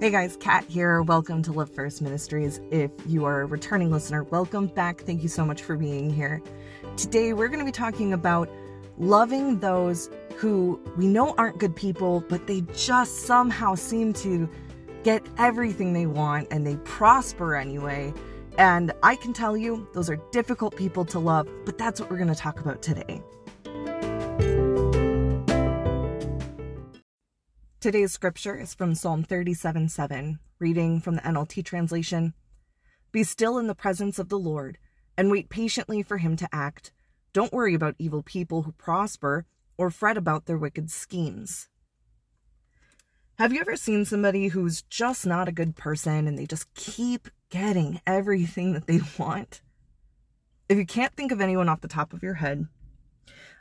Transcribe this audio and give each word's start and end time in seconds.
Hey 0.00 0.10
guys, 0.10 0.36
Kat 0.36 0.64
here. 0.68 1.02
Welcome 1.02 1.42
to 1.42 1.52
Love 1.52 1.70
First 1.70 2.02
Ministries. 2.02 2.60
If 2.70 2.92
you 3.04 3.24
are 3.24 3.40
a 3.40 3.46
returning 3.46 3.90
listener, 3.90 4.22
welcome 4.22 4.68
back. 4.68 5.00
Thank 5.00 5.24
you 5.24 5.28
so 5.28 5.44
much 5.44 5.62
for 5.62 5.76
being 5.76 6.08
here. 6.08 6.40
Today 6.96 7.32
we're 7.32 7.48
going 7.48 7.58
to 7.58 7.64
be 7.64 7.72
talking 7.72 8.12
about 8.12 8.48
loving 8.96 9.58
those 9.58 10.08
who 10.36 10.80
we 10.96 11.08
know 11.08 11.34
aren't 11.36 11.58
good 11.58 11.74
people, 11.74 12.22
but 12.28 12.46
they 12.46 12.60
just 12.76 13.22
somehow 13.22 13.74
seem 13.74 14.12
to 14.12 14.48
get 15.02 15.26
everything 15.36 15.94
they 15.94 16.06
want 16.06 16.46
and 16.52 16.64
they 16.64 16.76
prosper 16.76 17.56
anyway. 17.56 18.14
And 18.56 18.92
I 19.02 19.16
can 19.16 19.32
tell 19.32 19.56
you, 19.56 19.88
those 19.94 20.08
are 20.08 20.20
difficult 20.30 20.76
people 20.76 21.04
to 21.06 21.18
love, 21.18 21.48
but 21.64 21.76
that's 21.76 22.00
what 22.00 22.08
we're 22.08 22.18
going 22.18 22.28
to 22.28 22.36
talk 22.36 22.60
about 22.60 22.82
today. 22.82 23.20
Today's 27.80 28.10
scripture 28.10 28.56
is 28.58 28.74
from 28.74 28.96
Psalm 28.96 29.22
37 29.22 29.88
7, 29.88 30.40
reading 30.58 31.00
from 31.00 31.14
the 31.14 31.22
NLT 31.22 31.64
translation 31.64 32.34
Be 33.12 33.22
still 33.22 33.56
in 33.56 33.68
the 33.68 33.74
presence 33.76 34.18
of 34.18 34.30
the 34.30 34.38
Lord 34.38 34.78
and 35.16 35.30
wait 35.30 35.48
patiently 35.48 36.02
for 36.02 36.18
him 36.18 36.34
to 36.38 36.48
act. 36.50 36.90
Don't 37.32 37.52
worry 37.52 37.74
about 37.74 37.94
evil 37.96 38.24
people 38.24 38.62
who 38.62 38.72
prosper 38.72 39.46
or 39.76 39.90
fret 39.90 40.16
about 40.16 40.46
their 40.46 40.58
wicked 40.58 40.90
schemes. 40.90 41.68
Have 43.38 43.52
you 43.52 43.60
ever 43.60 43.76
seen 43.76 44.04
somebody 44.04 44.48
who's 44.48 44.82
just 44.82 45.24
not 45.24 45.46
a 45.46 45.52
good 45.52 45.76
person 45.76 46.26
and 46.26 46.36
they 46.36 46.46
just 46.46 46.74
keep 46.74 47.28
getting 47.48 48.00
everything 48.08 48.72
that 48.72 48.88
they 48.88 48.98
want? 49.20 49.62
If 50.68 50.78
you 50.78 50.84
can't 50.84 51.14
think 51.14 51.30
of 51.30 51.40
anyone 51.40 51.68
off 51.68 51.82
the 51.82 51.86
top 51.86 52.12
of 52.12 52.24
your 52.24 52.34
head, 52.34 52.66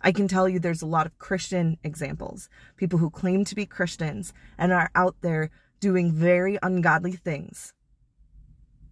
I 0.01 0.11
can 0.11 0.27
tell 0.27 0.47
you 0.47 0.59
there's 0.59 0.81
a 0.81 0.87
lot 0.87 1.05
of 1.05 1.17
Christian 1.17 1.77
examples. 1.83 2.49
People 2.75 2.99
who 2.99 3.09
claim 3.09 3.45
to 3.45 3.55
be 3.55 3.65
Christians 3.65 4.33
and 4.57 4.71
are 4.71 4.91
out 4.95 5.15
there 5.21 5.49
doing 5.79 6.11
very 6.11 6.57
ungodly 6.61 7.13
things 7.13 7.73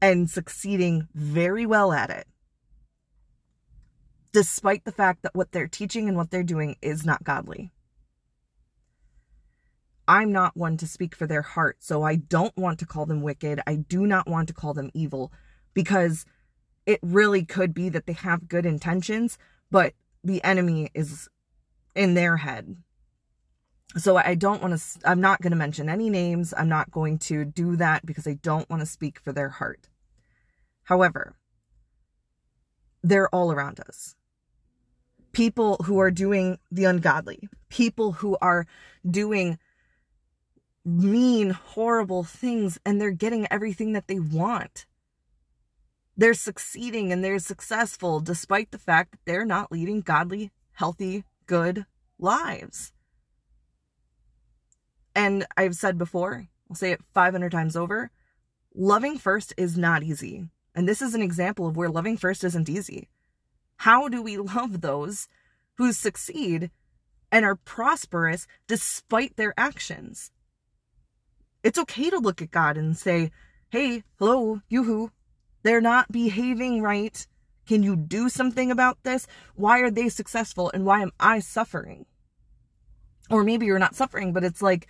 and 0.01 0.29
succeeding 0.29 1.07
very 1.13 1.65
well 1.65 1.93
at 1.93 2.09
it, 2.09 2.27
despite 4.31 4.83
the 4.85 4.91
fact 4.91 5.23
that 5.23 5.35
what 5.35 5.51
they're 5.51 5.67
teaching 5.67 6.07
and 6.07 6.17
what 6.17 6.31
they're 6.31 6.43
doing 6.43 6.75
is 6.81 7.05
not 7.05 7.23
godly. 7.23 7.71
I'm 10.07 10.31
not 10.31 10.55
one 10.55 10.77
to 10.77 10.87
speak 10.87 11.15
for 11.15 11.25
their 11.25 11.41
heart, 11.41 11.77
so 11.79 12.03
I 12.03 12.15
don't 12.17 12.55
want 12.55 12.77
to 12.79 12.85
call 12.85 13.07
them 13.07 13.23
wicked. 13.23 13.61
I 13.65 13.75
do 13.75 14.05
not 14.05 14.27
want 14.27 14.47
to 14.49 14.53
call 14.53 14.73
them 14.73 14.91
evil 14.93 15.31
because 15.73 16.25
it 16.85 16.99
really 17.01 17.43
could 17.43 17.73
be 17.73 17.89
that 17.89 18.05
they 18.05 18.13
have 18.13 18.47
good 18.47 18.65
intentions, 18.65 19.39
but 19.71 19.93
the 20.25 20.43
enemy 20.43 20.89
is 20.93 21.29
in 21.95 22.15
their 22.15 22.37
head. 22.37 22.75
So 23.95 24.17
I 24.17 24.35
don't 24.35 24.61
want 24.61 24.77
to, 24.77 24.99
I'm 25.05 25.21
not 25.21 25.41
going 25.41 25.51
to 25.51 25.57
mention 25.57 25.87
any 25.87 26.09
names. 26.09 26.53
I'm 26.57 26.67
not 26.67 26.91
going 26.91 27.19
to 27.19 27.45
do 27.45 27.77
that 27.77 28.05
because 28.05 28.27
I 28.27 28.33
don't 28.33 28.69
want 28.69 28.81
to 28.81 28.85
speak 28.85 29.19
for 29.19 29.31
their 29.31 29.49
heart. 29.49 29.87
However, 30.83 31.35
they're 33.03 33.29
all 33.29 33.51
around 33.51 33.79
us. 33.79 34.15
People 35.31 35.77
who 35.85 35.99
are 35.99 36.11
doing 36.11 36.57
the 36.71 36.85
ungodly, 36.85 37.47
people 37.69 38.13
who 38.13 38.37
are 38.41 38.65
doing 39.09 39.59
mean, 40.83 41.51
horrible 41.51 42.23
things, 42.23 42.79
and 42.85 42.99
they're 42.99 43.11
getting 43.11 43.47
everything 43.51 43.93
that 43.93 44.07
they 44.07 44.19
want 44.19 44.85
they're 46.17 46.33
succeeding 46.33 47.11
and 47.11 47.23
they're 47.23 47.39
successful 47.39 48.19
despite 48.19 48.71
the 48.71 48.77
fact 48.77 49.11
that 49.11 49.19
they're 49.25 49.45
not 49.45 49.71
leading 49.71 50.01
godly, 50.01 50.51
healthy, 50.73 51.23
good 51.45 51.85
lives. 52.17 52.93
And 55.13 55.45
I've 55.55 55.75
said 55.75 55.97
before, 55.97 56.47
I'll 56.69 56.75
say 56.75 56.91
it 56.91 57.01
500 57.13 57.51
times 57.51 57.75
over 57.75 58.11
loving 58.73 59.17
first 59.17 59.53
is 59.57 59.77
not 59.77 60.03
easy. 60.03 60.49
And 60.73 60.87
this 60.87 61.01
is 61.01 61.15
an 61.15 61.21
example 61.21 61.67
of 61.67 61.77
where 61.77 61.89
loving 61.89 62.17
first 62.17 62.43
isn't 62.43 62.69
easy. 62.69 63.07
How 63.77 64.09
do 64.09 64.21
we 64.21 64.37
love 64.37 64.81
those 64.81 65.27
who 65.77 65.93
succeed 65.93 66.71
and 67.31 67.45
are 67.45 67.55
prosperous 67.55 68.47
despite 68.67 69.37
their 69.37 69.53
actions? 69.57 70.31
It's 71.63 71.79
okay 71.79 72.09
to 72.09 72.19
look 72.19 72.41
at 72.41 72.51
God 72.51 72.77
and 72.77 72.97
say, 72.97 73.31
hey, 73.69 74.03
hello, 74.19 74.61
yoo-hoo, 74.69 75.11
they're 75.65 75.81
not 75.81 76.11
behaving 76.11 76.83
right. 76.83 77.25
Can 77.65 77.81
you 77.81 77.95
do 77.95 78.29
something 78.29 78.69
about 78.69 78.99
this? 79.01 79.25
Why 79.55 79.79
are 79.79 79.89
they 79.89 80.09
successful 80.09 80.69
and 80.71 80.85
why 80.85 81.01
am 81.01 81.11
I 81.19 81.39
suffering? 81.39 82.05
Or 83.31 83.43
maybe 83.43 83.65
you're 83.65 83.79
not 83.79 83.95
suffering, 83.95 84.31
but 84.31 84.43
it's 84.43 84.61
like, 84.61 84.87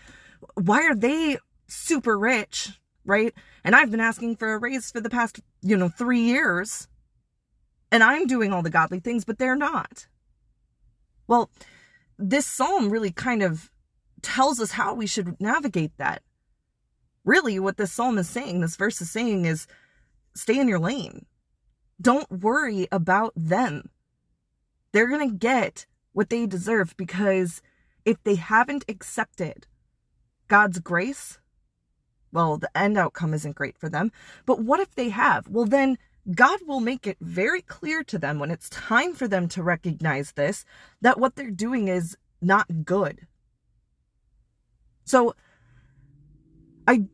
why 0.56 0.84
are 0.84 0.94
they 0.94 1.38
super 1.68 2.20
rich, 2.20 2.78
right? 3.06 3.34
And 3.64 3.74
I've 3.74 3.90
been 3.90 4.02
asking 4.02 4.36
for 4.36 4.54
a 4.54 4.58
raise 4.58 4.92
for 4.92 5.00
the 5.00 5.10
past, 5.10 5.40
you 5.62 5.78
know, 5.78 5.88
three 5.88 6.20
years. 6.20 6.90
And 7.90 8.04
I'm 8.04 8.28
doing 8.28 8.52
all 8.52 8.62
the 8.62 8.70
godly 8.70 9.00
things, 9.00 9.24
but 9.24 9.40
they're 9.40 9.56
not. 9.56 10.08
Well, 11.26 11.50
this 12.20 12.46
psalm 12.46 12.90
really 12.90 13.12
kind 13.12 13.44
of 13.44 13.72
tells 14.22 14.60
us 14.60 14.72
how 14.72 14.94
we 14.94 15.08
should 15.08 15.40
navigate 15.40 15.98
that. 16.00 16.22
Really, 17.24 17.60
what 17.60 17.78
this 17.78 17.94
psalm 17.94 18.18
is 18.18 18.28
saying, 18.28 18.60
this 18.60 18.76
verse 18.76 19.00
is 19.00 19.10
saying 19.10 19.46
is 19.46 19.68
stay 20.36 20.60
in 20.60 20.68
your 20.68 20.80
lane. 20.80 21.26
Don't 22.02 22.30
worry 22.30 22.88
about 22.92 23.34
them. 23.36 23.90
They're 24.92 25.08
going 25.08 25.30
to 25.30 25.36
get 25.36 25.86
what 26.14 26.30
they 26.30 26.46
deserve 26.46 26.96
because 26.98 27.62
if 28.06 28.24
they 28.24 28.36
haven't 28.36 28.86
accepted 28.88 29.68
God's 30.48 30.80
grace, 30.80 31.40
well, 32.32 32.58
the 32.58 32.78
end 32.78 32.98
outcome 32.98 33.34
isn't 33.34 33.56
great 33.56 33.78
for 33.78 33.90
them. 33.90 34.12
But 34.46 34.60
what 34.60 34.80
if 34.80 34.94
they 34.96 35.10
have? 35.10 35.48
Well, 35.48 35.66
then 35.66 35.98
God 36.34 36.60
will 36.68 36.80
make 36.80 37.06
it 37.06 37.18
very 37.22 37.62
clear 37.62 38.04
to 38.06 38.18
them 38.18 38.40
when 38.40 38.52
it's 38.52 38.70
time 38.70 39.14
for 39.14 39.28
them 39.28 39.48
to 39.50 39.64
recognize 39.64 40.32
this 40.32 40.66
that 41.02 41.20
what 41.20 41.36
they're 41.36 41.52
doing 41.52 41.88
is 41.88 42.18
not 42.42 42.86
good. 42.86 43.28
So 45.06 45.36
I 46.88 47.06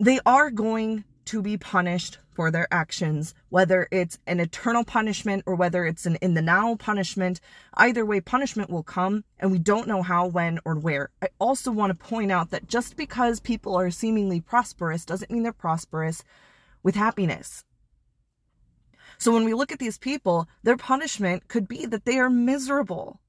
they 0.00 0.20
are 0.24 0.50
going 0.50 1.04
to 1.26 1.42
be 1.42 1.56
punished 1.56 2.18
for 2.32 2.50
their 2.50 2.68
actions, 2.70 3.34
whether 3.48 3.88
it's 3.90 4.18
an 4.26 4.40
eternal 4.40 4.84
punishment 4.84 5.42
or 5.46 5.54
whether 5.54 5.86
it's 5.86 6.04
an 6.06 6.16
in 6.16 6.34
the 6.34 6.42
now 6.42 6.74
punishment. 6.76 7.40
Either 7.74 8.04
way, 8.04 8.20
punishment 8.20 8.68
will 8.68 8.82
come, 8.82 9.24
and 9.38 9.50
we 9.50 9.58
don't 9.58 9.88
know 9.88 10.02
how, 10.02 10.26
when, 10.26 10.58
or 10.64 10.74
where. 10.74 11.10
I 11.22 11.28
also 11.38 11.70
want 11.72 11.90
to 11.90 12.06
point 12.06 12.30
out 12.30 12.50
that 12.50 12.68
just 12.68 12.96
because 12.96 13.40
people 13.40 13.74
are 13.74 13.90
seemingly 13.90 14.40
prosperous 14.40 15.04
doesn't 15.04 15.30
mean 15.30 15.42
they're 15.42 15.52
prosperous 15.52 16.22
with 16.82 16.94
happiness. 16.94 17.64
So 19.18 19.32
when 19.32 19.44
we 19.44 19.54
look 19.54 19.72
at 19.72 19.78
these 19.78 19.98
people, 19.98 20.46
their 20.62 20.76
punishment 20.76 21.48
could 21.48 21.66
be 21.66 21.86
that 21.86 22.04
they 22.04 22.18
are 22.18 22.30
miserable. 22.30 23.20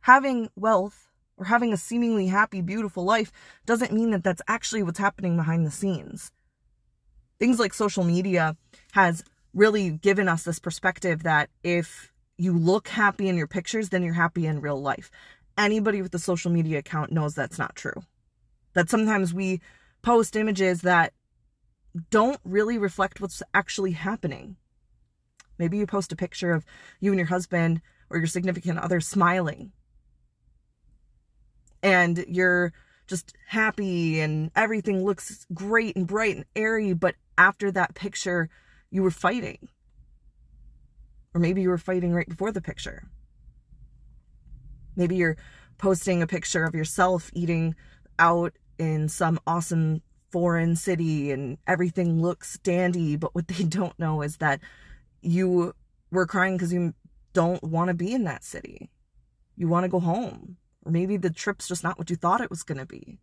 Having 0.00 0.50
wealth 0.56 1.11
or 1.36 1.46
having 1.46 1.72
a 1.72 1.76
seemingly 1.76 2.26
happy, 2.26 2.60
beautiful 2.60 3.04
life 3.04 3.32
doesn't 3.66 3.92
mean 3.92 4.10
that 4.10 4.24
that's 4.24 4.42
actually 4.48 4.82
what's 4.82 4.98
happening 4.98 5.36
behind 5.36 5.66
the 5.66 5.70
scenes. 5.70 6.30
Things 7.38 7.58
like 7.58 7.74
social 7.74 8.04
media 8.04 8.56
has 8.92 9.24
really 9.54 9.90
given 9.90 10.28
us 10.28 10.44
this 10.44 10.58
perspective 10.58 11.22
that 11.24 11.50
if 11.62 12.12
you 12.38 12.56
look 12.56 12.88
happy 12.88 13.28
in 13.28 13.36
your 13.36 13.46
pictures, 13.46 13.88
then 13.88 14.02
you're 14.02 14.14
happy 14.14 14.46
in 14.46 14.60
real 14.60 14.80
life. 14.80 15.10
Anybody 15.58 16.00
with 16.00 16.14
a 16.14 16.18
social 16.18 16.50
media 16.50 16.78
account 16.78 17.12
knows 17.12 17.34
that's 17.34 17.58
not 17.58 17.76
true. 17.76 18.02
That 18.74 18.88
sometimes 18.88 19.34
we 19.34 19.60
post 20.02 20.36
images 20.36 20.82
that 20.82 21.12
don't 22.10 22.40
really 22.44 22.78
reflect 22.78 23.20
what's 23.20 23.42
actually 23.52 23.92
happening. 23.92 24.56
Maybe 25.58 25.76
you 25.76 25.86
post 25.86 26.12
a 26.12 26.16
picture 26.16 26.52
of 26.52 26.64
you 27.00 27.10
and 27.12 27.18
your 27.18 27.28
husband 27.28 27.82
or 28.08 28.18
your 28.18 28.26
significant 28.26 28.78
other 28.78 29.00
smiling 29.00 29.72
and 31.82 32.24
you're 32.28 32.72
just 33.06 33.34
happy 33.46 34.20
and 34.20 34.50
everything 34.56 35.04
looks 35.04 35.46
great 35.52 35.96
and 35.96 36.06
bright 36.06 36.36
and 36.36 36.44
airy, 36.56 36.92
but 36.92 37.14
after 37.36 37.70
that 37.70 37.94
picture, 37.94 38.48
you 38.90 39.02
were 39.02 39.10
fighting. 39.10 39.68
Or 41.34 41.40
maybe 41.40 41.62
you 41.62 41.70
were 41.70 41.78
fighting 41.78 42.12
right 42.12 42.28
before 42.28 42.52
the 42.52 42.60
picture. 42.60 43.04
Maybe 44.96 45.16
you're 45.16 45.36
posting 45.78 46.22
a 46.22 46.26
picture 46.26 46.64
of 46.64 46.74
yourself 46.74 47.30
eating 47.34 47.74
out 48.18 48.52
in 48.78 49.08
some 49.08 49.40
awesome 49.46 50.02
foreign 50.30 50.76
city 50.76 51.30
and 51.30 51.58
everything 51.66 52.22
looks 52.22 52.58
dandy, 52.58 53.16
but 53.16 53.34
what 53.34 53.48
they 53.48 53.64
don't 53.78 53.98
know 53.98 54.22
is 54.22 54.38
that 54.38 54.60
you 55.20 55.74
were 56.10 56.26
crying 56.26 56.56
because 56.56 56.72
you 56.72 56.94
don't 57.32 57.62
want 57.62 57.88
to 57.88 57.94
be 57.94 58.12
in 58.12 58.24
that 58.24 58.44
city. 58.44 58.90
You 59.56 59.68
want 59.68 59.84
to 59.84 59.88
go 59.88 60.00
home. 60.00 60.56
Or 60.84 60.92
maybe 60.92 61.16
the 61.16 61.30
trip's 61.30 61.68
just 61.68 61.84
not 61.84 61.98
what 61.98 62.10
you 62.10 62.16
thought 62.16 62.40
it 62.40 62.50
was 62.50 62.62
going 62.62 62.78
to 62.78 62.86
be. 62.86 63.18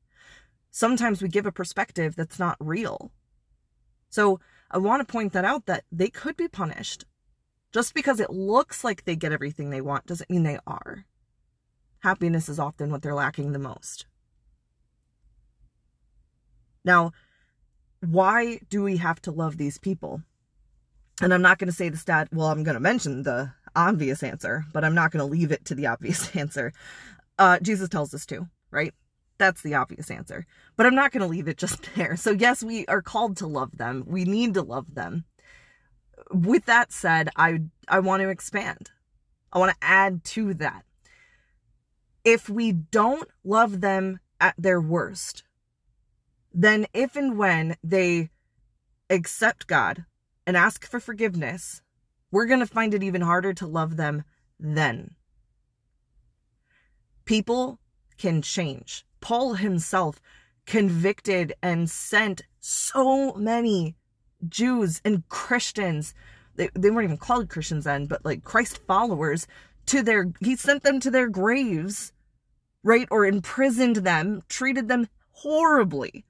Sometimes 0.71 1.21
we 1.21 1.29
give 1.29 1.45
a 1.45 1.51
perspective 1.51 2.15
that's 2.15 2.39
not 2.39 2.57
real. 2.59 3.11
So 4.09 4.39
I 4.71 4.77
want 4.77 5.05
to 5.05 5.11
point 5.11 5.33
that 5.33 5.45
out 5.45 5.65
that 5.65 5.83
they 5.91 6.09
could 6.09 6.37
be 6.37 6.47
punished. 6.47 7.05
Just 7.71 7.93
because 7.93 8.19
it 8.19 8.31
looks 8.31 8.83
like 8.83 9.05
they 9.05 9.15
get 9.15 9.31
everything 9.31 9.69
they 9.69 9.81
want 9.81 10.07
doesn't 10.07 10.29
mean 10.29 10.43
they 10.43 10.59
are. 10.65 11.05
Happiness 11.99 12.49
is 12.49 12.59
often 12.59 12.91
what 12.91 13.01
they're 13.01 13.13
lacking 13.13 13.51
the 13.51 13.59
most. 13.59 14.05
Now, 16.83 17.11
why 18.01 18.59
do 18.69 18.83
we 18.83 18.97
have 18.97 19.21
to 19.23 19.31
love 19.31 19.57
these 19.57 19.77
people? 19.77 20.23
And 21.21 21.33
I'm 21.33 21.41
not 21.41 21.59
going 21.59 21.67
to 21.67 21.75
say 21.75 21.89
the 21.89 21.97
stat, 21.97 22.29
well, 22.31 22.47
I'm 22.47 22.63
going 22.63 22.75
to 22.75 22.79
mention 22.79 23.23
the 23.23 23.51
obvious 23.75 24.23
answer, 24.23 24.65
but 24.73 24.85
I'm 24.85 24.95
not 24.95 25.11
going 25.11 25.19
to 25.19 25.31
leave 25.31 25.51
it 25.51 25.65
to 25.65 25.75
the 25.75 25.87
obvious 25.87 26.35
answer. 26.35 26.73
Uh, 27.39 27.57
Jesus 27.61 27.89
tells 27.89 28.13
us 28.13 28.25
to, 28.27 28.47
right? 28.69 28.93
That's 29.37 29.61
the 29.61 29.73
obvious 29.73 30.11
answer. 30.11 30.45
But 30.75 30.85
I'm 30.85 30.93
not 30.93 31.11
going 31.11 31.21
to 31.21 31.27
leave 31.27 31.47
it 31.47 31.57
just 31.57 31.89
there. 31.95 32.15
So, 32.15 32.31
yes, 32.31 32.61
we 32.61 32.85
are 32.85 33.01
called 33.01 33.37
to 33.37 33.47
love 33.47 33.77
them. 33.77 34.03
We 34.05 34.25
need 34.25 34.53
to 34.53 34.61
love 34.61 34.93
them. 34.93 35.23
With 36.31 36.65
that 36.65 36.91
said, 36.91 37.29
I, 37.37 37.61
I 37.87 38.01
want 38.01 38.21
to 38.21 38.29
expand. 38.29 38.91
I 39.51 39.57
want 39.57 39.71
to 39.71 39.77
add 39.81 40.23
to 40.25 40.53
that. 40.55 40.83
If 42.25 42.49
we 42.49 42.73
don't 42.73 43.27
love 43.43 43.79
them 43.81 44.19
at 44.39 44.53
their 44.57 44.81
worst, 44.81 45.43
then 46.53 46.85
if 46.93 47.15
and 47.15 47.37
when 47.37 47.77
they 47.81 48.29
accept 49.09 49.65
God 49.65 50.05
and 50.45 50.57
ask 50.57 50.85
for 50.85 50.99
forgiveness, 50.99 51.81
we're 52.31 52.45
going 52.45 52.59
to 52.59 52.65
find 52.65 52.93
it 52.93 53.01
even 53.01 53.21
harder 53.21 53.53
to 53.53 53.65
love 53.65 53.95
them 53.95 54.23
then. 54.59 55.15
People 57.29 57.77
can 58.17 58.41
change. 58.41 59.05
Paul 59.21 59.53
himself 59.53 60.19
convicted 60.65 61.53
and 61.61 61.87
sent 61.87 62.41
so 62.59 63.33
many 63.33 63.95
Jews 64.47 64.99
and 65.05 65.29
Christians. 65.29 66.15
They, 66.55 66.71
they 66.73 66.89
weren't 66.89 67.03
even 67.03 67.19
called 67.19 67.47
Christians 67.47 67.83
then, 67.83 68.07
but 68.07 68.25
like 68.25 68.43
Christ 68.43 68.79
followers 68.87 69.45
to 69.85 70.01
their, 70.01 70.31
he 70.39 70.55
sent 70.55 70.81
them 70.81 70.99
to 71.01 71.11
their 71.11 71.29
graves, 71.29 72.13
right? 72.83 73.07
Or 73.11 73.27
imprisoned 73.27 73.97
them, 73.97 74.41
treated 74.49 74.87
them 74.87 75.07
horribly. 75.29 76.25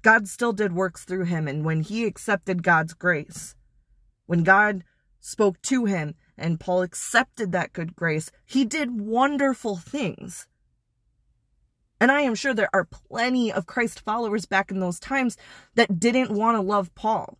God 0.00 0.26
still 0.26 0.54
did 0.54 0.72
works 0.72 1.04
through 1.04 1.26
him. 1.26 1.46
And 1.46 1.66
when 1.66 1.82
he 1.82 2.06
accepted 2.06 2.62
God's 2.62 2.94
grace, 2.94 3.54
when 4.24 4.42
God 4.42 4.84
spoke 5.20 5.60
to 5.64 5.84
him 5.84 6.14
and 6.40 6.58
Paul 6.58 6.82
accepted 6.82 7.52
that 7.52 7.72
good 7.72 7.94
grace, 7.94 8.30
he 8.46 8.64
did 8.64 9.00
wonderful 9.00 9.76
things. 9.76 10.46
And 12.00 12.10
I 12.10 12.22
am 12.22 12.34
sure 12.34 12.54
there 12.54 12.70
are 12.72 12.86
plenty 12.86 13.52
of 13.52 13.66
Christ 13.66 14.00
followers 14.00 14.46
back 14.46 14.70
in 14.70 14.80
those 14.80 14.98
times 14.98 15.36
that 15.74 16.00
didn't 16.00 16.30
want 16.30 16.56
to 16.56 16.62
love 16.62 16.94
Paul, 16.94 17.38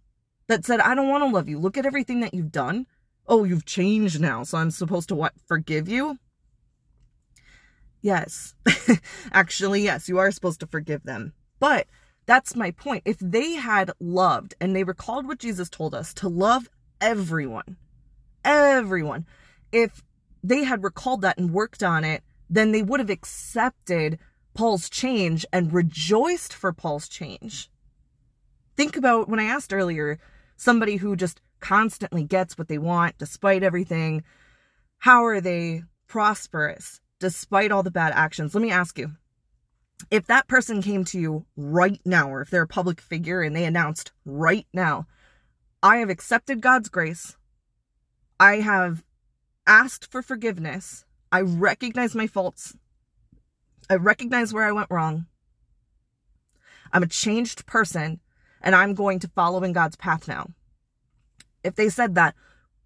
that 0.49 0.67
said, 0.67 0.81
I 0.81 0.95
don't 0.95 1.09
want 1.09 1.23
to 1.25 1.35
love 1.35 1.49
you. 1.49 1.59
Look 1.59 1.79
at 1.79 1.87
everything 1.87 2.21
that 2.21 2.35
you've 2.35 2.53
done. 2.53 2.87
Oh, 3.27 3.45
you've 3.45 3.65
changed 3.65 4.21
now, 4.21 4.43
so 4.43 4.59
I'm 4.59 4.71
supposed 4.71 5.09
to 5.09 5.15
what? 5.15 5.33
Forgive 5.47 5.89
you? 5.89 6.19
Yes. 8.03 8.55
Actually, 9.33 9.83
yes, 9.83 10.09
you 10.09 10.19
are 10.19 10.31
supposed 10.31 10.61
to 10.61 10.67
forgive 10.67 11.05
them. 11.05 11.33
But 11.59 11.87
that's 12.27 12.57
my 12.57 12.71
point. 12.71 13.03
If 13.07 13.19
they 13.19 13.53
had 13.53 13.93
loved 13.99 14.55
and 14.61 14.75
they 14.75 14.85
recalled 14.85 15.27
what 15.27 15.39
Jesus 15.39 15.71
told 15.71 15.95
us 15.95 16.13
to 16.15 16.29
love 16.29 16.69
everyone, 17.01 17.77
everyone, 18.45 19.27
if 19.73 20.03
they 20.43 20.65
had 20.65 20.85
recalled 20.85 21.23
that 21.23 21.39
and 21.39 21.53
worked 21.53 21.83
on 21.83 22.05
it, 22.05 22.23
then 22.49 22.73
they 22.73 22.83
would 22.83 23.01
have 23.01 23.11
accepted 23.11 24.19
Paul's 24.55 24.89
change 24.91 25.47
and 25.53 25.73
rejoiced 25.73 26.53
for 26.53 26.73
Paul's 26.73 27.09
change. 27.09 27.71
Think 28.77 28.97
about 28.97 29.29
when 29.29 29.41
I 29.41 29.45
asked 29.45 29.73
earlier 29.73 30.19
somebody 30.57 30.97
who 30.97 31.15
just 31.17 31.41
constantly 31.61 32.25
gets 32.25 32.59
what 32.59 32.69
they 32.69 32.79
want 32.79 33.19
despite 33.19 33.63
everything. 33.63 34.25
How 34.99 35.25
are 35.25 35.41
they 35.41 35.85
prosperous 36.07 37.01
despite 37.19 37.71
all 37.71 37.83
the 37.83 37.91
bad 37.91 38.13
actions? 38.15 38.55
Let 38.55 38.63
me 38.63 38.71
ask 38.71 38.99
you 38.99 39.13
if 40.11 40.27
that 40.27 40.49
person 40.49 40.83
came 40.83 41.05
to 41.05 41.21
you 41.21 41.47
right 41.57 42.01
now, 42.05 42.31
or 42.31 42.41
if 42.41 42.51
they're 42.51 42.63
a 42.63 42.69
public 42.69 43.01
figure 43.01 43.43
and 43.43 43.55
they 43.55 43.65
announced 43.65 44.13
right 44.25 44.67
now, 44.73 45.07
I 45.83 45.99
have 45.99 46.11
accepted 46.11 46.61
God's 46.61 46.89
grace, 46.89 47.37
I 48.41 48.61
have 48.61 49.05
asked 49.67 50.11
for 50.11 50.23
forgiveness, 50.23 51.05
I 51.31 51.43
recognize 51.43 52.15
my 52.15 52.27
faults, 52.27 52.75
I 53.91 53.97
recognize 53.97 54.55
where 54.55 54.65
I 54.65 54.73
went 54.73 54.91
wrong, 54.91 55.27
I'm 56.91 57.03
a 57.03 57.07
changed 57.07 57.67
person, 57.67 58.19
and 58.63 58.75
I'm 58.75 58.95
going 58.95 59.19
to 59.19 59.29
follow 59.29 59.63
in 59.63 59.75
God's 59.75 59.97
path 59.97 60.27
now. 60.27 60.47
If 61.63 61.75
they 61.75 61.91
said 61.91 62.15
that, 62.15 62.35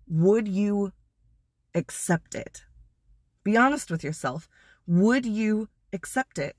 would 0.09 0.49
you 0.49 0.93
accept 1.73 2.35
it? 2.35 2.65
Be 3.45 3.57
honest 3.57 3.93
with 3.93 4.03
yourself. 4.03 4.49
Would 4.89 5.25
you 5.25 5.69
accept 5.93 6.37
it? 6.37 6.57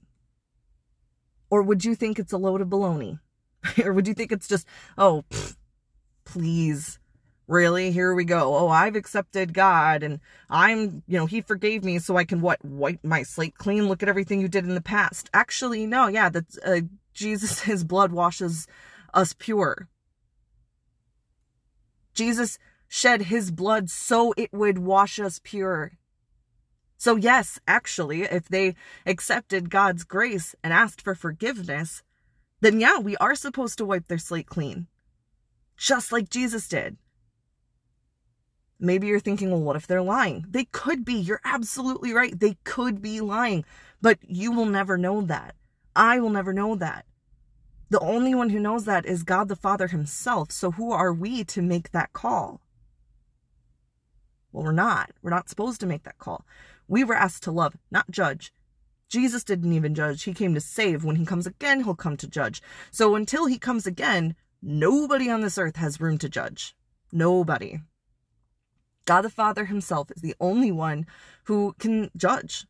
Or 1.50 1.62
would 1.62 1.84
you 1.84 1.96
think 1.96 2.18
it's 2.18 2.32
a 2.34 2.38
load 2.38 2.62
of 2.62 2.70
baloney? 2.70 3.20
or 3.84 3.92
would 3.92 4.08
you 4.08 4.14
think 4.14 4.32
it's 4.32 4.48
just, 4.48 4.66
oh, 4.98 5.26
pff, 5.30 5.58
please, 6.24 6.98
really? 7.48 7.92
Here 7.92 8.14
we 8.14 8.26
go. 8.26 8.56
Oh, 8.56 8.68
I've 8.68 8.96
accepted 8.96 9.54
God 9.54 10.04
and 10.04 10.20
I'm, 10.50 11.04
you 11.08 11.18
know, 11.18 11.26
He 11.26 11.42
forgave 11.42 11.84
me 11.84 12.00
so 12.00 12.18
I 12.18 12.24
can 12.24 12.42
what? 12.42 12.64
Wipe 12.64 13.04
my 13.04 13.24
slate 13.24 13.56
clean. 13.56 13.88
Look 13.88 14.04
at 14.04 14.10
everything 14.10 14.42
you 14.42 14.48
did 14.48 14.66
in 14.66 14.76
the 14.76 14.82
past. 14.82 15.30
Actually, 15.34 15.86
no, 15.86 16.08
yeah, 16.08 16.30
that 16.30 16.46
uh, 16.66 16.82
Jesus, 17.14 17.62
His 17.62 17.84
blood 17.86 18.12
washes 18.12 18.68
us 19.14 19.34
pure. 19.38 19.88
Jesus 22.14 22.58
shed 22.88 23.24
His 23.24 23.52
blood 23.52 23.90
so 23.90 24.34
it 24.38 24.52
would 24.54 24.80
wash 24.80 25.20
us 25.20 25.40
pure. 25.44 25.94
So, 26.98 27.16
yes, 27.16 27.60
actually, 27.68 28.24
if 28.24 28.48
they 28.48 28.76
accepted 29.06 29.70
God's 29.70 30.04
grace 30.04 30.56
and 30.64 30.72
asked 30.72 31.02
for 31.02 31.14
forgiveness, 31.14 32.02
then 32.62 32.80
yeah, 32.80 33.00
we 33.00 33.18
are 33.18 33.36
supposed 33.36 33.78
to 33.78 33.86
wipe 33.86 34.08
their 34.08 34.18
slate 34.18 34.48
clean, 34.48 34.88
just 35.78 36.12
like 36.12 36.30
Jesus 36.30 36.68
did. 36.68 36.98
Maybe 38.80 39.08
you're 39.08 39.20
thinking, 39.20 39.52
well, 39.52 39.62
what 39.62 39.76
if 39.76 39.88
they're 39.88 40.02
lying? 40.02 40.46
They 40.50 40.66
could 40.66 41.06
be. 41.06 41.16
You're 41.16 41.42
absolutely 41.46 42.12
right. 42.12 42.38
They 42.38 42.58
could 42.64 43.02
be 43.02 43.22
lying, 43.22 43.64
but 44.02 44.20
you 44.22 44.52
will 44.52 44.66
never 44.66 44.98
know 44.98 45.22
that. 45.22 45.56
I 45.96 46.20
will 46.20 46.30
never 46.30 46.52
know 46.52 46.76
that. 46.76 47.06
The 47.90 48.00
only 48.00 48.36
one 48.36 48.50
who 48.50 48.60
knows 48.60 48.86
that 48.86 49.06
is 49.06 49.24
God 49.24 49.48
the 49.48 49.56
Father 49.56 49.88
Himself. 49.88 50.52
So 50.52 50.72
who 50.72 50.92
are 50.92 51.14
we 51.14 51.44
to 51.46 51.62
make 51.62 51.92
that 51.92 52.14
call? 52.14 52.62
Well, 54.52 54.66
we're 54.66 54.72
not. 54.72 55.12
We're 55.22 55.30
not 55.30 55.50
supposed 55.50 55.80
to 55.82 55.86
make 55.86 56.04
that 56.04 56.18
call. 56.18 56.46
We 56.88 57.04
were 57.04 57.16
asked 57.16 57.44
to 57.44 57.52
love, 57.52 57.78
not 57.92 58.10
judge. 58.12 58.54
Jesus 59.08 59.44
didn't 59.44 59.74
even 59.74 59.96
judge. 59.96 60.24
He 60.24 60.34
came 60.34 60.54
to 60.56 60.62
save. 60.62 61.04
When 61.04 61.16
he 61.16 61.26
comes 61.26 61.46
again, 61.48 61.84
he'll 61.84 61.96
come 61.96 62.18
to 62.18 62.28
judge. 62.28 62.62
So 62.92 63.16
until 63.16 63.46
he 63.46 63.58
comes 63.58 63.86
again, 63.86 64.36
nobody 64.62 65.30
on 65.30 65.42
this 65.42 65.58
earth 65.58 65.76
has 65.76 66.02
room 66.02 66.18
to 66.20 66.30
judge. 66.30 66.76
Nobody. 67.12 67.82
God 69.06 69.22
the 69.22 69.30
Father 69.30 69.66
himself 69.66 70.12
is 70.12 70.22
the 70.22 70.36
only 70.40 70.72
one 70.72 71.06
who 71.46 71.76
can 71.80 72.10
judge. 72.18 72.66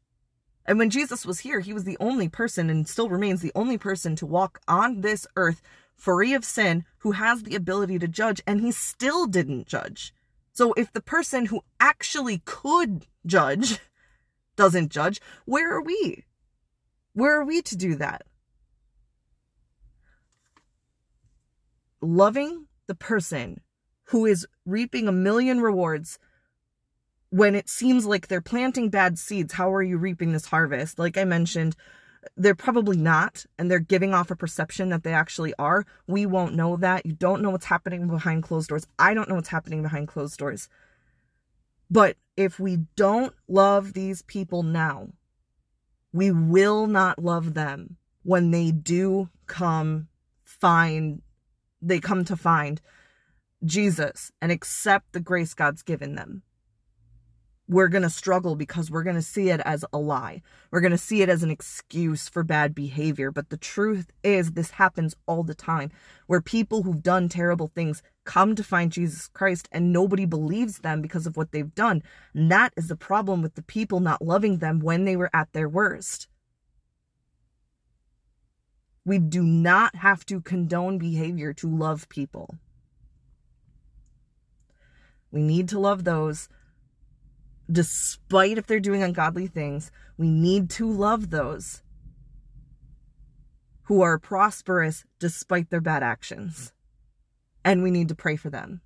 And 0.65 0.77
when 0.77 0.89
Jesus 0.89 1.25
was 1.25 1.39
here, 1.39 1.59
he 1.59 1.73
was 1.73 1.83
the 1.83 1.97
only 1.99 2.27
person 2.27 2.69
and 2.69 2.87
still 2.87 3.09
remains 3.09 3.41
the 3.41 3.51
only 3.55 3.77
person 3.77 4.15
to 4.17 4.25
walk 4.25 4.59
on 4.67 5.01
this 5.01 5.27
earth 5.35 5.61
free 5.95 6.33
of 6.33 6.43
sin 6.43 6.85
who 6.99 7.11
has 7.11 7.43
the 7.43 7.55
ability 7.55 7.99
to 7.99 8.07
judge, 8.07 8.41
and 8.45 8.61
he 8.61 8.71
still 8.71 9.27
didn't 9.27 9.67
judge. 9.67 10.13
So 10.51 10.73
if 10.73 10.91
the 10.91 11.01
person 11.01 11.45
who 11.45 11.61
actually 11.79 12.41
could 12.45 13.05
judge 13.25 13.79
doesn't 14.55 14.91
judge, 14.91 15.21
where 15.45 15.71
are 15.71 15.81
we? 15.81 16.25
Where 17.13 17.39
are 17.39 17.45
we 17.45 17.61
to 17.61 17.75
do 17.75 17.95
that? 17.95 18.23
Loving 22.01 22.67
the 22.87 22.95
person 22.95 23.61
who 24.05 24.25
is 24.25 24.47
reaping 24.65 25.07
a 25.07 25.11
million 25.11 25.61
rewards 25.61 26.19
when 27.29 27.55
it 27.55 27.69
seems 27.69 28.05
like 28.05 28.27
they're 28.27 28.39
planting 28.39 28.89
bad 28.89 29.19
seeds, 29.19 29.53
how 29.53 29.73
are 29.73 29.83
you 29.83 29.97
reaping 29.97 30.31
this 30.31 30.45
harvest? 30.45 30.97
Like 30.97 31.17
I 31.17 31.25
mentioned, 31.25 31.75
they're 32.37 32.55
probably 32.55 32.97
not, 32.97 33.45
and 33.57 33.69
they're 33.69 33.79
giving 33.79 34.13
off 34.13 34.31
a 34.31 34.35
perception 34.35 34.89
that 34.89 35.03
they 35.03 35.13
actually 35.13 35.53
are. 35.59 35.85
We 36.07 36.25
won't 36.25 36.55
know 36.55 36.77
that. 36.77 37.05
You 37.05 37.13
don't 37.13 37.41
know 37.41 37.49
what's 37.49 37.65
happening 37.65 38.07
behind 38.07 38.43
closed 38.43 38.69
doors. 38.69 38.87
I 38.97 39.13
don't 39.13 39.27
know 39.27 39.35
what's 39.35 39.49
happening 39.49 39.81
behind 39.81 40.07
closed 40.07 40.37
doors. 40.37 40.69
But 41.89 42.17
if 42.37 42.59
we 42.59 42.77
don't 42.95 43.33
love 43.47 43.93
these 43.93 44.21
people 44.21 44.63
now, 44.63 45.09
we 46.13 46.31
will 46.31 46.87
not 46.87 47.21
love 47.21 47.53
them 47.53 47.97
when 48.23 48.51
they 48.51 48.71
do 48.71 49.29
come 49.45 50.07
find, 50.43 51.21
they 51.81 51.99
come 51.99 52.25
to 52.25 52.35
find 52.35 52.81
Jesus 53.63 54.31
and 54.41 54.51
accept 54.51 55.13
the 55.13 55.19
grace 55.19 55.53
God's 55.53 55.81
given 55.81 56.15
them 56.15 56.43
we're 57.67 57.87
going 57.87 58.03
to 58.03 58.09
struggle 58.09 58.55
because 58.55 58.91
we're 58.91 59.03
going 59.03 59.15
to 59.15 59.21
see 59.21 59.49
it 59.49 59.59
as 59.61 59.83
a 59.91 59.97
lie. 59.97 60.41
We're 60.69 60.81
going 60.81 60.91
to 60.91 60.97
see 60.97 61.21
it 61.21 61.29
as 61.29 61.41
an 61.41 61.49
excuse 61.49 62.29
for 62.29 62.43
bad 62.43 62.75
behavior. 62.75 63.31
But 63.31 63.49
the 63.49 63.57
truth 63.57 64.11
is, 64.23 64.51
this 64.51 64.71
happens 64.71 65.15
all 65.27 65.43
the 65.43 65.55
time 65.55 65.91
where 66.27 66.41
people 66.41 66.83
who've 66.83 67.01
done 67.01 67.27
terrible 67.27 67.71
things 67.73 68.03
come 68.23 68.55
to 68.55 68.63
find 68.63 68.91
Jesus 68.91 69.27
Christ 69.27 69.67
and 69.71 69.91
nobody 69.91 70.25
believes 70.25 70.79
them 70.79 71.01
because 71.01 71.25
of 71.25 71.37
what 71.37 71.51
they've 71.51 71.73
done. 71.73 72.03
And 72.33 72.51
that 72.51 72.73
is 72.77 72.87
the 72.87 72.95
problem 72.95 73.41
with 73.41 73.55
the 73.55 73.63
people 73.63 73.99
not 73.99 74.21
loving 74.21 74.59
them 74.59 74.79
when 74.79 75.05
they 75.05 75.15
were 75.15 75.31
at 75.33 75.51
their 75.53 75.69
worst. 75.69 76.27
We 79.03 79.19
do 79.19 79.43
not 79.43 79.95
have 79.97 80.25
to 80.27 80.41
condone 80.41 80.97
behavior 80.97 81.53
to 81.53 81.69
love 81.69 82.09
people. 82.09 82.55
We 85.35 85.41
need 85.41 85.67
to 85.69 85.79
love 85.79 86.05
those 86.05 86.47
despite 87.69 88.57
if 88.57 88.67
they're 88.67 88.79
doing 88.79 89.03
ungodly 89.03 89.47
things. 89.47 89.91
We 90.17 90.29
need 90.29 90.69
to 90.71 90.89
love 90.89 91.29
those 91.29 91.83
who 93.83 94.01
are 94.01 94.17
prosperous 94.17 95.03
despite 95.19 95.69
their 95.69 95.81
bad 95.81 96.03
actions. 96.03 96.71
And 97.65 97.83
we 97.83 97.91
need 97.91 98.07
to 98.07 98.15
pray 98.15 98.37
for 98.37 98.49
them. 98.49 98.79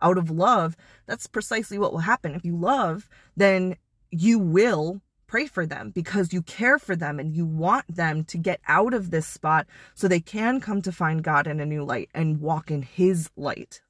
Out 0.00 0.16
of 0.16 0.30
love, 0.30 0.78
that's 1.04 1.26
precisely 1.26 1.78
what 1.78 1.92
will 1.92 1.98
happen. 1.98 2.34
If 2.34 2.42
you 2.42 2.56
love, 2.56 3.06
then 3.36 3.76
you 4.10 4.38
will 4.38 5.02
pray 5.26 5.44
for 5.44 5.66
them 5.66 5.90
because 5.90 6.32
you 6.32 6.40
care 6.40 6.78
for 6.78 6.96
them 6.96 7.20
and 7.20 7.36
you 7.36 7.44
want 7.44 7.84
them 7.94 8.24
to 8.24 8.38
get 8.38 8.60
out 8.66 8.94
of 8.94 9.10
this 9.10 9.26
spot 9.26 9.66
so 9.94 10.08
they 10.08 10.20
can 10.20 10.58
come 10.58 10.80
to 10.80 10.90
find 10.90 11.22
God 11.22 11.46
in 11.46 11.60
a 11.60 11.66
new 11.66 11.84
light 11.84 12.08
and 12.14 12.40
walk 12.40 12.70
in 12.70 12.80
His 12.80 13.28
light. 13.36 13.82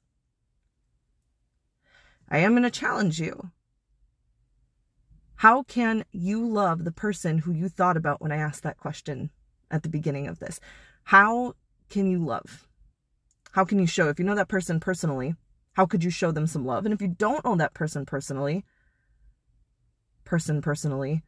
I 2.33 2.39
am 2.39 2.53
going 2.53 2.63
to 2.63 2.71
challenge 2.71 3.19
you. 3.19 3.51
How 5.35 5.61
can 5.61 6.03
you 6.11 6.43
love 6.47 6.83
the 6.83 6.91
person 6.91 7.37
who 7.37 7.51
you 7.51 7.69
thought 7.69 7.95
about 7.95 8.21
when 8.21 8.31
I 8.31 8.37
asked 8.37 8.63
that 8.63 8.79
question 8.79 9.29
at 9.69 9.83
the 9.83 9.89
beginning 9.89 10.25
of 10.25 10.39
this? 10.39 10.59
How 11.03 11.53
can 11.91 12.09
you 12.09 12.17
love? 12.17 12.67
How 13.51 13.63
can 13.65 13.77
you 13.77 13.85
show? 13.85 14.09
If 14.09 14.17
you 14.17 14.25
know 14.25 14.33
that 14.33 14.47
person 14.47 14.79
personally, 14.79 15.35
how 15.73 15.85
could 15.85 16.03
you 16.03 16.09
show 16.09 16.31
them 16.31 16.47
some 16.47 16.65
love? 16.65 16.85
And 16.85 16.93
if 16.93 17.03
you 17.03 17.07
don't 17.07 17.45
know 17.45 17.55
that 17.55 17.75
person 17.75 18.03
personally, 18.03 18.65
person 20.23 20.59
personally, 20.59 21.21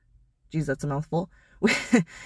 geez, 0.49 0.65
that's 0.65 0.83
a 0.83 0.87
mouthful. 0.87 1.29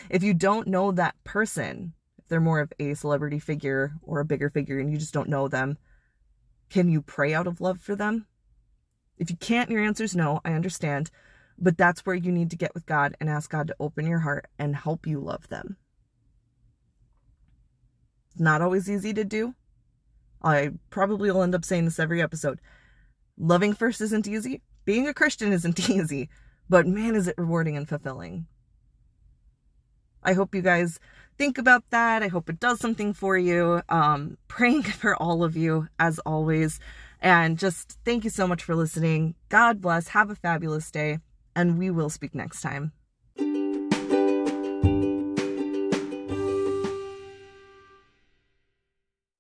if 0.10 0.24
you 0.24 0.34
don't 0.34 0.68
know 0.68 0.94
that 0.94 1.16
person, 1.26 1.96
if 2.18 2.30
they're 2.30 2.40
more 2.40 2.62
of 2.62 2.72
a 2.80 2.94
celebrity 2.94 3.40
figure 3.40 3.92
or 4.04 4.22
a 4.22 4.26
bigger 4.26 4.50
figure 4.50 4.80
and 4.80 4.90
you 4.90 4.98
just 4.98 5.14
don't 5.14 5.28
know 5.28 5.50
them, 5.50 5.78
can 6.70 6.88
you 6.88 7.02
pray 7.02 7.34
out 7.34 7.46
of 7.46 7.60
love 7.60 7.82
for 7.82 7.98
them? 7.98 8.26
If 9.20 9.30
you 9.30 9.38
can't, 9.38 9.70
your 9.70 9.84
answer 9.84 10.04
is 10.04 10.16
no. 10.16 10.42
I 10.44 10.54
understand. 10.54 11.12
But 11.58 11.78
that's 11.78 12.06
where 12.06 12.16
you 12.16 12.32
need 12.32 12.50
to 12.52 12.58
get 12.58 12.74
with 12.74 12.86
God 12.86 13.16
and 13.20 13.30
ask 13.30 13.52
God 13.52 13.68
to 13.68 13.76
open 13.80 14.08
your 14.08 14.20
heart 14.20 14.48
and 14.58 14.76
help 14.76 15.06
you 15.06 15.20
love 15.20 15.50
them. 15.50 15.78
Not 18.38 18.62
always 18.62 18.90
easy 18.90 19.14
to 19.14 19.26
do. 19.26 19.54
I 20.42 20.72
probably 20.90 21.30
will 21.30 21.44
end 21.44 21.54
up 21.54 21.66
saying 21.66 21.84
this 21.84 22.00
every 22.00 22.22
episode. 22.22 22.62
Loving 23.38 23.74
first 23.74 24.00
isn't 24.00 24.28
easy. 24.28 24.62
Being 24.86 25.08
a 25.08 25.14
Christian 25.14 25.52
isn't 25.52 25.80
easy. 25.90 26.30
But 26.70 26.88
man, 26.88 27.16
is 27.16 27.28
it 27.28 27.36
rewarding 27.38 27.76
and 27.76 27.88
fulfilling. 27.88 28.48
I 30.24 30.34
hope 30.34 30.54
you 30.56 30.62
guys 30.62 31.00
think 31.38 31.58
about 31.58 31.84
that. 31.90 32.22
I 32.22 32.28
hope 32.28 32.50
it 32.50 32.60
does 32.60 32.80
something 32.80 33.14
for 33.14 33.38
you. 33.38 33.82
Um, 33.90 34.38
praying 34.48 34.84
for 35.02 35.16
all 35.16 35.44
of 35.44 35.58
you 35.58 35.88
as 36.00 36.20
always. 36.20 36.80
And 37.22 37.58
just 37.58 37.98
thank 38.06 38.24
you 38.24 38.30
so 38.30 38.48
much 38.48 38.64
for 38.64 38.76
listening. 38.76 39.36
God 39.50 39.82
bless. 39.82 40.10
Have 40.10 40.30
a 40.30 40.36
fabulous 40.36 40.90
day. 40.90 41.20
And 41.56 41.78
we 41.78 41.90
will 41.90 42.10
speak 42.10 42.34
next 42.34 42.62
time. 42.62 42.94